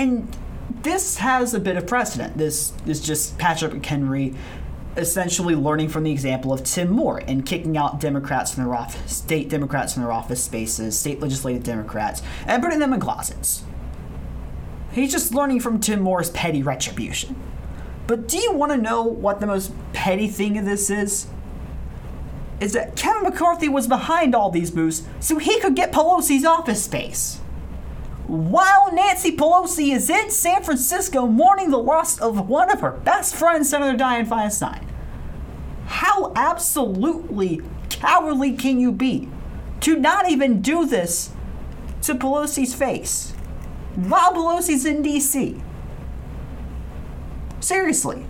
[0.00, 0.34] And
[0.80, 2.38] this has a bit of precedent.
[2.38, 4.34] This is just Patrick McHenry
[4.96, 9.14] essentially learning from the example of Tim Moore and kicking out Democrats from their office,
[9.14, 13.62] state Democrats from their office spaces, state legislative Democrats, and putting them in closets.
[14.90, 17.36] He's just learning from Tim Moore's petty retribution.
[18.06, 21.26] But do you want to know what the most petty thing of this is?
[22.58, 26.82] Is that Kevin McCarthy was behind all these moves so he could get Pelosi's office
[26.82, 27.39] space
[28.30, 33.34] while Nancy Pelosi is in San Francisco mourning the loss of one of her best
[33.34, 34.84] friends, Senator Dianne Feinstein.
[35.86, 39.28] How absolutely cowardly can you be
[39.80, 41.32] to not even do this
[42.02, 43.32] to Pelosi's face
[43.96, 45.60] while Pelosi's in D.C.?
[47.58, 48.26] Seriously.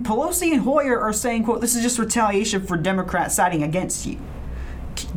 [0.00, 4.18] Pelosi and Hoyer are saying, quote, this is just retaliation for Democrats siding against you.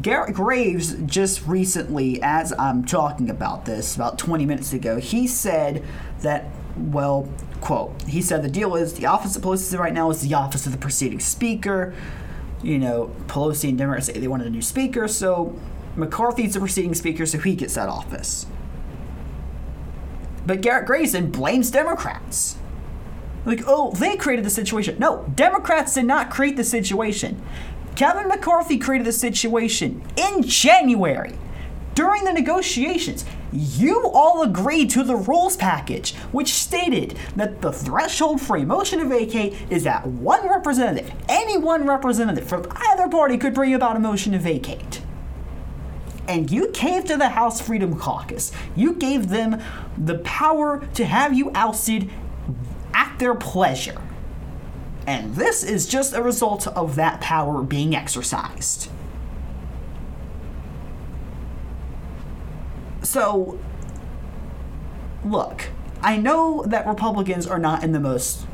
[0.02, 5.84] Garrett Graves just recently, as I'm talking about this, about 20 minutes ago, he said
[6.22, 6.46] that,
[6.78, 7.30] well,
[7.62, 10.66] quote, he said the deal is the office of Pelosi right now is the office
[10.66, 11.94] of the preceding speaker.
[12.64, 15.58] You know, Pelosi and Democrats say they wanted a new speaker, so
[15.96, 18.48] McCarthy's the preceding speaker, so he gets that office.
[20.46, 22.58] But Garrett Graves then blames Democrats.
[23.46, 24.98] Like, oh, they created the situation.
[25.00, 27.42] No, Democrats did not create the situation.
[27.96, 31.38] Kevin McCarthy created the situation in January
[31.94, 33.24] during the negotiations.
[33.54, 39.00] You all agreed to the rules package, which stated that the threshold for a motion
[39.00, 43.96] to vacate is that one representative, any one representative from either party, could bring about
[43.96, 45.02] a motion to vacate.
[46.28, 48.52] And you caved to the House Freedom Caucus.
[48.76, 49.62] You gave them
[49.98, 52.10] the power to have you ousted
[52.96, 54.02] at their pleasure.
[55.06, 58.90] And this is just a result of that power being exercised.
[63.04, 63.60] So,
[65.24, 65.70] look,
[66.02, 68.48] I know that Republicans are not in the most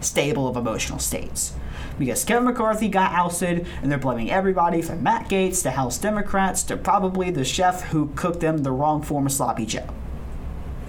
[0.00, 1.54] stable of emotional states
[1.98, 6.62] because Kevin McCarthy got ousted and they're blaming everybody from Matt Gaetz to House Democrats
[6.64, 9.88] to probably the chef who cooked them the wrong form of sloppy joe.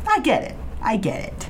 [0.06, 0.56] I get it.
[0.82, 1.50] I get it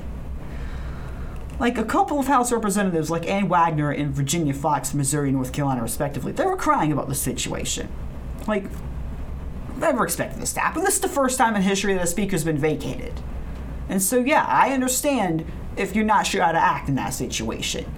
[1.58, 5.82] like a couple of House representatives, like Ann Wagner and Virginia Foxx, Missouri, North Carolina,
[5.82, 7.88] respectively, they were crying about the situation.
[8.46, 8.64] Like,
[9.76, 10.84] never expected this to happen.
[10.84, 13.12] This is the first time in history that a speaker's been vacated.
[13.88, 15.44] And so, yeah, I understand
[15.76, 17.90] if you're not sure how to act in that situation.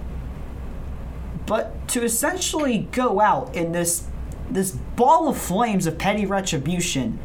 [1.45, 4.07] But to essentially go out in this
[4.49, 7.17] this ball of flames of petty retribution,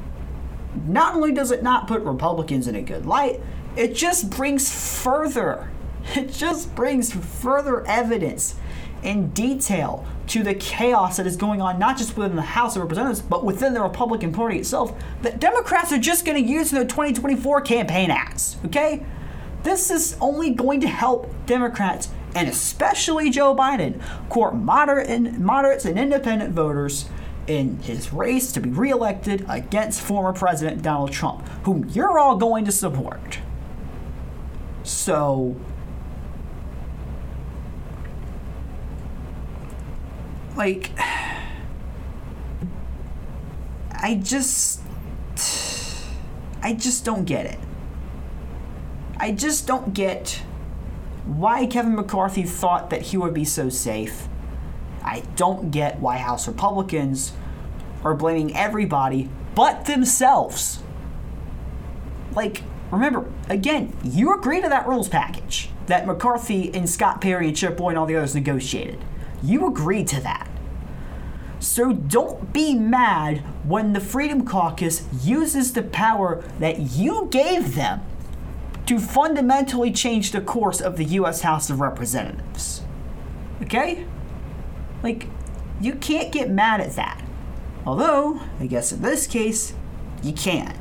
[0.86, 3.40] not only does it not put Republicans in a good light,
[3.76, 5.68] it just brings further
[6.14, 8.56] it just brings further evidence
[9.02, 12.82] in detail to the chaos that is going on, not just within the House of
[12.82, 14.92] Representatives, but within the Republican Party itself,
[15.22, 18.56] that Democrats are just going to use in their 2024 campaign ads.
[18.64, 19.04] Okay?
[19.62, 25.84] This is only going to help Democrats, and especially Joe Biden, court moderate and, moderates
[25.84, 27.08] and independent voters
[27.46, 32.64] in his race to be reelected against former President Donald Trump, whom you're all going
[32.64, 33.38] to support.
[34.82, 35.56] So,
[40.56, 40.90] like
[43.90, 44.80] I just
[46.62, 47.58] I just don't get it.
[49.18, 50.42] I just don't get
[51.24, 54.28] why Kevin McCarthy thought that he would be so safe.
[55.02, 57.32] I don't get why House Republicans
[58.04, 60.80] are blaming everybody but themselves.
[62.34, 67.56] Like, remember, again, you agreed to that rules package that McCarthy and Scott Perry and
[67.56, 69.02] Chip Roy and all the others negotiated.
[69.46, 70.50] You agreed to that.
[71.60, 78.02] So don't be mad when the Freedom Caucus uses the power that you gave them
[78.86, 81.40] to fundamentally change the course of the U.S.
[81.42, 82.82] House of Representatives.
[83.62, 84.04] Okay?
[85.02, 85.28] Like,
[85.80, 87.22] you can't get mad at that.
[87.84, 89.74] Although, I guess in this case,
[90.22, 90.78] you can.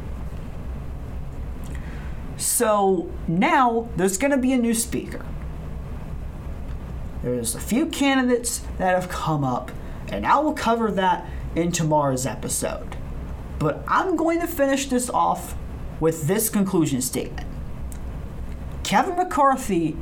[2.37, 5.25] So now there's going to be a new speaker.
[7.25, 9.71] There's a few candidates that have come up,
[10.09, 12.97] and I will cover that in tomorrow's episode.
[13.57, 15.55] But I'm going to finish this off
[15.99, 17.47] with this conclusion statement.
[18.83, 19.97] Kevin McCarthy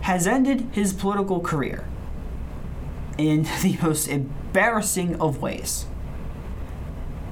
[0.00, 1.86] has ended his political career
[3.16, 5.86] in the most embarrassing of ways.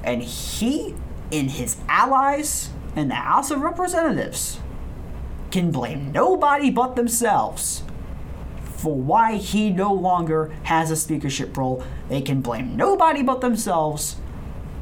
[0.04, 0.94] And he
[1.32, 4.60] and his allies in the House of Representatives
[5.50, 7.82] can blame nobody but themselves
[8.80, 11.84] for why he no longer has a speakership role.
[12.08, 14.16] They can blame nobody but themselves,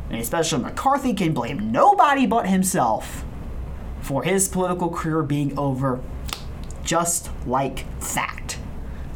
[0.09, 3.25] and especially McCarthy can blame nobody but himself
[4.01, 6.01] for his political career being over
[6.85, 8.57] just like that.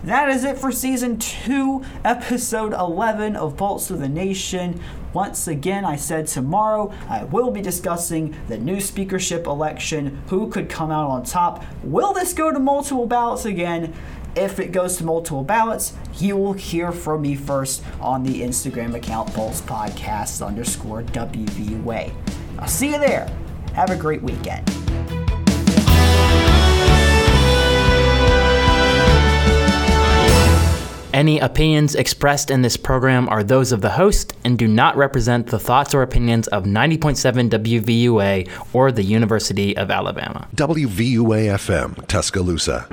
[0.05, 4.81] That is it for season 2, episode 11 of Pulse of the Nation.
[5.13, 10.69] Once again, I said tomorrow I will be discussing the new speakership election, who could
[10.69, 11.65] come out on top.
[11.83, 13.93] Will this go to multiple ballots again?
[14.35, 18.95] If it goes to multiple ballots, you will hear from me first on the Instagram
[18.95, 22.15] account Pulse Podcast underscore WVUA.
[22.59, 23.31] I'll see you there.
[23.75, 24.82] Have a great weekend.
[31.13, 35.49] Any opinions expressed in this program are those of the host and do not represent
[35.49, 40.49] the thoughts or opinions of 90.7 WVUA or the University of Alabama.
[40.57, 42.89] WVUA FM, Tuscaloosa.